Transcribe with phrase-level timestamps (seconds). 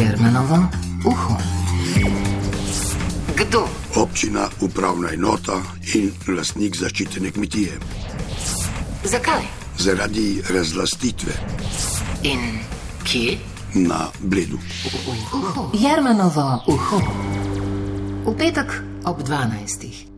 [0.00, 0.56] Jermenovo
[1.04, 1.36] uho.
[3.36, 3.68] Kdo?
[3.96, 5.60] Občina, upravna enota
[5.94, 7.76] in lastnik zaščitene kmetije.
[9.04, 9.42] Zakaj?
[9.78, 11.32] Zaradi razlastitve
[12.22, 12.40] In
[13.04, 13.36] kje?
[13.74, 14.58] na bledu.
[15.76, 17.00] Jermenovo uho.
[18.24, 18.72] V petek
[19.04, 20.08] ob 12.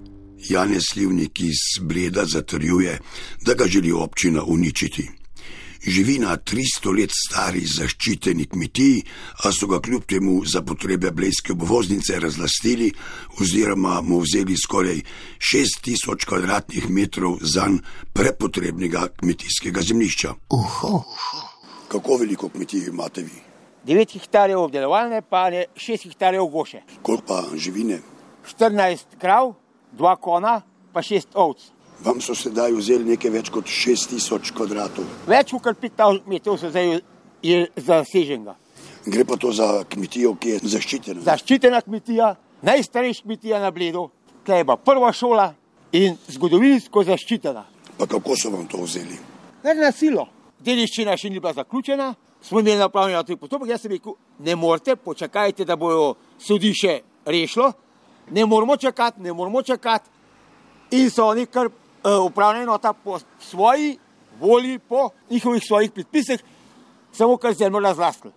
[0.49, 2.99] Janez Slivnik iz Bleda zatrjuje,
[3.47, 5.11] da ga želi občina uničiti.
[5.87, 9.03] Živi na 300 let stari zaščiteni kmetiji,
[9.45, 12.93] a so ga kljub temu za potrebe blejske obvoznice razlastili
[13.41, 15.01] oziroma mu vzeli skoraj
[15.53, 17.81] 6000 kvadratnih metrov zanj
[18.13, 20.35] prepotrebnega kmetijskega zemljišča.
[20.51, 21.03] Uho.
[21.89, 23.43] Kako veliko kmetij imate vi?
[23.87, 26.83] 9 hektarjev obdelovalne, pa ne 6 hektarjev goše.
[27.03, 27.99] Koliko pa živine?
[28.59, 29.55] 14 krav,
[29.99, 30.61] 2 kona,
[30.93, 31.59] pa 6 ovc.
[32.05, 35.07] Vam so sedaj vzeli nekaj več kot 6000 kvadratov.
[35.31, 36.97] Več kot 5000 metrov se zdaj
[37.43, 38.57] je zaseženega.
[39.07, 41.23] Gre pa to za kmetijo, ki je zaščitena.
[41.27, 42.33] Zaščitena kmetija,
[42.67, 44.09] najstarejša kmetija na Bledu,
[44.47, 45.49] tle je bila prva šola
[45.95, 47.63] in zgodovinsko zaščitena.
[47.99, 49.19] Pa kako so vam to vzeli?
[49.63, 50.27] Ne na silo.
[50.63, 52.13] Dediščina še ni bila zaključena,
[52.43, 53.71] smo imeli napravljen tudi postopek.
[53.71, 56.99] Jaz sem rekel, ne morete, počakajte, da bojo sodišče
[57.31, 57.73] rešilo,
[58.31, 60.11] ne moramo čakati, ne moramo čakati.
[60.99, 61.71] In so oni kar
[62.27, 63.99] upravna enota po svoji
[64.41, 66.41] volji, po njihovih svojih predpisih,
[67.13, 68.33] samo kar zemljo razlastili,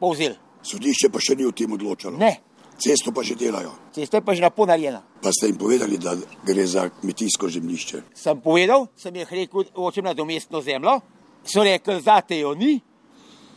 [0.00, 0.36] povzeli.
[0.62, 2.18] Sodišče pa še ni o tem odločalo.
[2.18, 2.40] Ne,
[2.80, 3.72] Cesto pa že delajo.
[3.92, 5.02] cesta je pa že napol narejena.
[5.22, 8.02] Pa ste jim povedali, da gre za kmetijsko zemljišče.
[8.14, 11.00] Sem povedal, sem jih rekel, hočem na domestno zemljo,
[11.44, 12.80] so rekli, zate jo ni,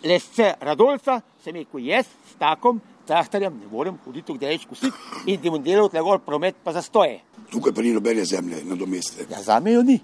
[0.04, 4.94] lesce radolca, sem rekel, jaz s takom traktorjem ne morem hoditi v daleč kositi
[5.28, 7.20] in ti bom delal tle gor promet pa zastoje.
[7.52, 9.28] Tukaj pa ni nobene zemlje na domeste.
[9.30, 10.00] Ja, za me jo ni.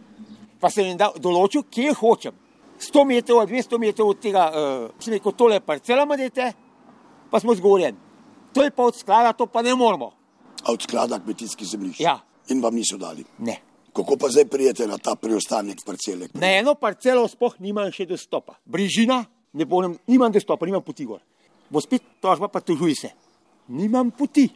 [0.59, 2.35] Pa sem jim dal, določil, kje hočem.
[2.79, 6.51] 100 metrov, 200 metrov od tega, uh, sem rekel, tole parcela imate,
[7.31, 7.97] pa smo zgorjeni.
[8.55, 10.11] To je pa od sklada, to pa ne moramo.
[10.63, 11.99] A od sklada kmetijskih zemljišč.
[11.99, 12.19] Ja.
[12.49, 13.23] In vam niso dali.
[13.39, 13.59] Ne.
[13.93, 16.29] Kako pa zdaj prijete na ta preostanek parcele?
[16.33, 18.55] Na eno parcelo sploh nimam še dostopa.
[18.65, 19.23] Bližina,
[19.53, 21.21] ne bonem, nimam dostopa, nimam poti gor.
[21.69, 23.09] Bo spet tožba, pa tužuj se.
[23.69, 24.49] Nimam poti.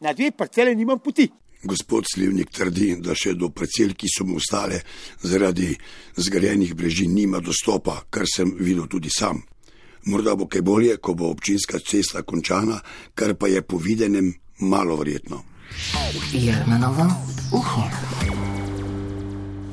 [0.00, 1.30] Na dve parcele nimam poti.
[1.62, 4.82] Gospod Slivnik trdi, da še do parcel, ki so mu ostale
[5.22, 5.72] zaradi
[6.16, 9.40] zgrajenih brežin, nima dostopa, kar sem videl tudi sam.
[10.06, 12.78] Morda bo kaj bolje, ko bo občinska cesta končana,
[13.14, 15.42] kar pa je po videnem malo verjetno.
[16.32, 17.08] Jermenovo
[17.56, 17.82] uho.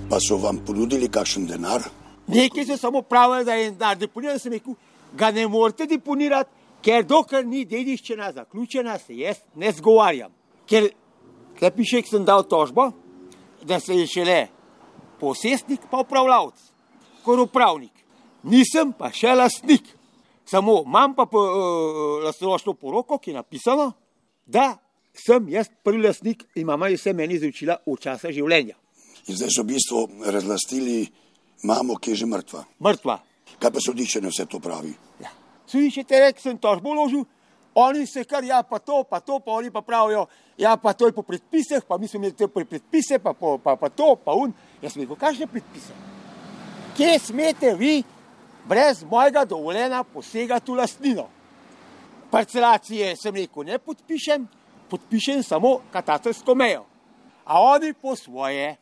[0.10, 1.86] Pa so vam ponudili kakšen denar?
[2.28, 4.74] Nekaj so samo pravili, da je denar deponiran, sem rekel,
[5.14, 10.32] ga ne morete deponirati, ker dokler ni dediščina zaključena, se jaz ne zgovarjam.
[10.70, 10.90] Ker,
[11.60, 12.92] kaj piše, ko sem dal tožbo,
[13.64, 14.40] da se je šele
[15.20, 16.60] posestnik, pa upravljavc,
[17.24, 17.92] kot upravnik.
[18.44, 19.86] Nisem pa še lastnik.
[20.46, 23.94] Samo imam pa po, uh, lastnoročno poroko, ki je napisano,
[24.46, 24.74] da
[25.16, 28.76] sem jaz prvi lastnik in mama je vse meni izročila v časa življenja.
[29.32, 30.02] In zdaj so v bistvu
[30.36, 30.98] razlastili
[31.64, 32.66] mamo, ki je že mrtva.
[32.84, 33.22] Mrtva.
[33.56, 34.92] Kaj pa sodišče na vse to pravi?
[35.24, 35.32] Ja.
[35.68, 37.24] Sliši te rek, sem tožbo vložil,
[37.76, 41.08] oni se kar, ja, pa to, pa to, pa oni pa pravijo, ja, pa to
[41.08, 44.36] je po predpisih, pa mi smo imeli te predpise, pa, po, pa, pa to, pa
[44.38, 44.54] un.
[44.82, 45.96] Jaz sem rekel, kakšne predpise?
[46.98, 48.04] Kje smete vi
[48.70, 51.28] brez mojega dovoljenja posegati v lastnino?
[52.30, 54.46] Parcelacije sem rekel, ne podpišem,
[54.90, 56.86] podpišem samo katastrsko mejo.
[57.46, 58.76] A oni po svoje.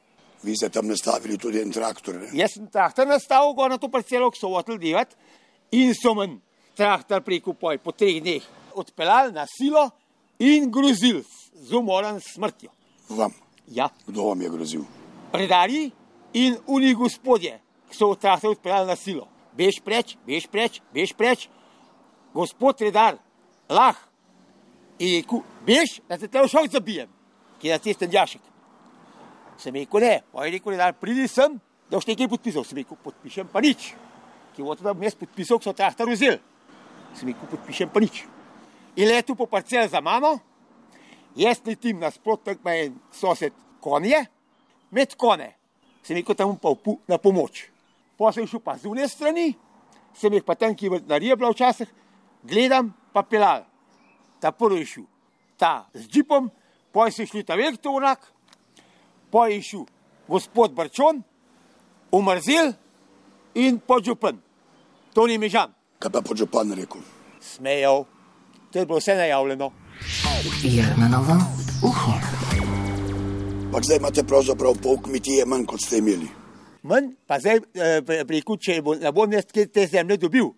[0.43, 2.19] Vi ste tam nastavili tudi en traktor.
[2.19, 2.29] Ne?
[2.33, 5.15] Jaz sem traktor nastavil gor na to parcelo, ki so hoteli delati
[5.71, 6.41] in so men
[6.75, 8.43] traktor preko poj po treh dneh
[8.73, 9.89] odpeljali na silo
[10.39, 11.21] in grozil
[11.53, 12.69] z umorom smrtjo.
[13.09, 13.33] Vam.
[13.67, 14.83] Ja, Kdo vam je grozil?
[15.33, 15.91] redarji
[16.33, 17.59] in uni gospodje,
[17.89, 19.27] ki so traktor odpeljali na silo.
[19.55, 21.49] Bež preč, bež preč, bež preč.
[22.33, 23.17] Gospod redar,
[23.69, 23.95] lah.
[24.99, 27.09] In rekel, bež, da se te v šok zabijem,
[27.59, 28.41] ki je na cestem jašek.
[29.59, 31.59] Sem rekel, ne, pa je rekel, redar, pridi sem,
[31.89, 32.63] da boš nekaj podpisal.
[32.63, 33.91] Sem rekel, podpišem pa nič.
[34.55, 36.39] Ki bo to, da bom jaz podpisal, ko so traktor vzeli.
[37.15, 38.23] Sem rekel, podpišem pa nič.
[38.95, 40.39] In letu po parcel za mano,
[41.35, 44.25] jaz letim nasprotno, kot je sosed konje,
[44.91, 45.51] med kone.
[46.03, 47.67] Sem rekel, tam pa upu na pomoč.
[48.17, 49.55] Potem šel pa z une strani,
[50.13, 51.89] sem jih pa tam, ki je vrtnarija bila včasih,
[52.43, 53.65] gledam pa pelal.
[54.41, 55.07] Ta prvi šel,
[55.57, 56.51] ta z džipom,
[56.91, 58.27] poj se šli ta velik tovornjak,
[59.31, 59.85] poj je šel
[60.27, 61.23] gospod Brčon,
[62.11, 62.73] umrzel
[63.55, 64.39] in podžupan.
[65.13, 65.73] To ni mežan.
[66.01, 67.01] Kaj pa podžupan rekel?
[67.41, 68.05] Smejal,
[68.73, 69.71] to je bilo vse najavljeno.
[70.63, 71.35] Jermenovo
[71.85, 72.13] uho.
[73.71, 76.27] Pa zdaj imate pravzaprav pol kmetije manj, kot ste imeli.
[76.83, 80.49] Manj pa zdaj eh, rekel, če bo, ne bom jaz te zemlje dobil,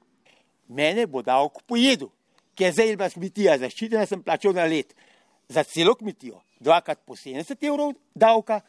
[0.68, 2.07] mene bo davek pojedel.
[2.56, 4.94] ker zdaj je bila kmetija zaščitena, sem plačal na let
[5.50, 8.62] za celo kmetijo, dvakrat po 70 evrov davka,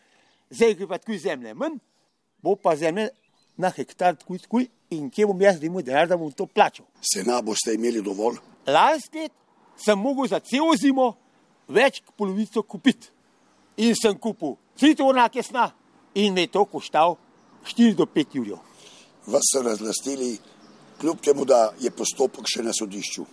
[0.50, 1.78] zdaj je pa tako zemlje manj,
[2.42, 3.10] bo pa zemlje
[3.56, 4.64] na hektar tako tako
[4.96, 6.86] in kje bom jaz imel denar, da bom to plačal.
[7.02, 8.38] Sena boste imeli dovolj?
[8.66, 9.28] Lansko
[9.76, 11.14] sem mogel za celo zimo
[11.68, 13.10] več kot polovico kupiti.
[13.76, 15.70] In sem kupil tri tornake sna
[16.14, 17.16] in me je to koštal
[17.66, 18.58] 4 do 5 jurjev.
[19.26, 20.38] Vas so razlastili,
[21.00, 23.24] kljub temu, da je postopek še na sodišču.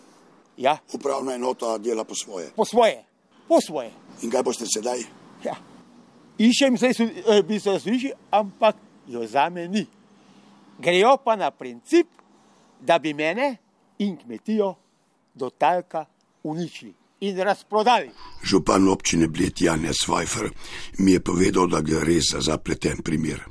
[0.57, 2.52] Ja, Upravna enota dela po svoje.
[2.56, 3.04] po svoje,
[3.48, 3.92] po svoje.
[4.22, 5.04] In kaj boste sedaj?
[5.44, 5.56] Ja.
[6.38, 8.75] Iščem se, eh, bi se sliši, ampak
[9.07, 9.86] jo za me ni.
[10.81, 12.07] Grejo pa na princip,
[12.81, 13.57] da bi mene
[14.00, 14.75] in kmetijo
[15.33, 16.06] do talka
[16.44, 18.10] uničili in razprodali.
[18.44, 20.50] Župan občine Bled Janja Svajfer
[20.98, 23.44] mi je povedal, da gre res za zapleten primer.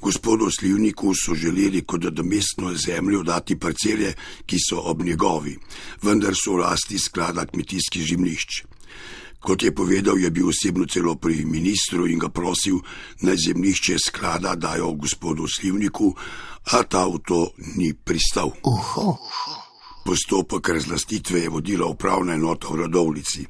[0.00, 4.12] Gospodu Slivniku so želeli kot nadomestno zemljo dati parcele,
[4.46, 5.56] ki so ob njegovi,
[6.02, 8.64] vendar so v lasti sklada kmetijskih žimlišč.
[9.46, 12.80] Kot je povedal, je bil osebno celo pri ministru in ga prosil,
[13.22, 16.10] naj zemljišče sklada dajo gospodu Slivniku,
[16.74, 18.50] a ta v to ni pristal.
[18.66, 19.14] Uho.
[20.02, 23.46] Postopek razlastitve je vodila upravna enota v Radovlici.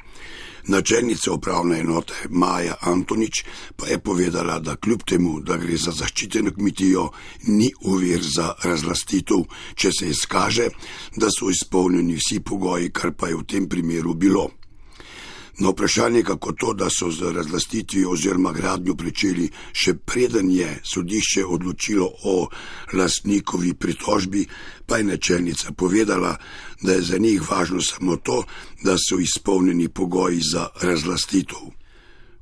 [0.68, 3.44] Načelnica upravne enote Maja Antonič
[3.76, 7.08] pa je povedala, da kljub temu, da gre za zaščiteno kmetijo,
[7.46, 10.68] ni uvir za razlastitev, če se izkaže,
[11.16, 14.50] da so izpolnjeni vsi pogoji, kar pa je v tem primeru bilo.
[15.58, 21.44] Na vprašanje, kako to, da so z razlastitvijo oziroma gradnjo pričeli še preden je sodišče
[21.44, 22.48] odločilo o
[22.92, 24.44] lastnikovi pritožbi,
[24.86, 26.36] pa je načelnica povedala,
[26.82, 28.42] da je za njih važno samo to,
[28.84, 31.72] da so izpolnjeni pogoji za razlastitev.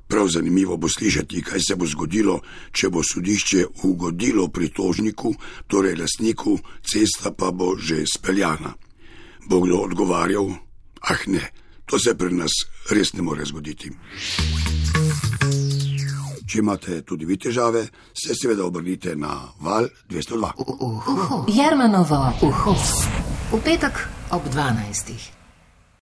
[0.07, 2.41] Prav zanimivo bo slišati, kaj se bo zgodilo,
[2.71, 5.33] če bo sodišče ugodilo pritožniku,
[5.67, 8.75] torej lastniku, cesta pa bo že speljana.
[9.47, 10.51] Bo kdo odgovarjal?
[11.01, 11.51] Ah ne,
[11.85, 12.51] to se pri nas
[12.89, 13.91] res ne more zgoditi.
[16.45, 20.51] Če imate tudi vi težave, se seveda obrnite na val 202.
[20.79, 21.45] Uho.
[21.49, 22.75] Jermanovo uho.
[23.51, 25.34] V petek ob 12.